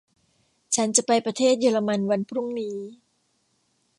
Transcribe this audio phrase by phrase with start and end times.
[0.75, 2.77] ฉันจะไปประเทศเยอรมันวันพรุ่งนี้